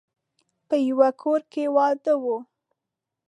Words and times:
په 0.67 0.75
يوه 0.87 1.09
کور 1.21 1.41
کې 1.51 1.63
واده 1.75 2.13
و. 2.21 2.25